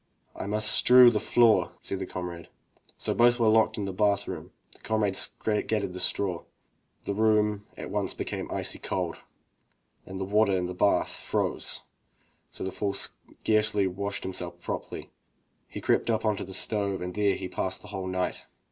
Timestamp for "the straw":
5.93-6.41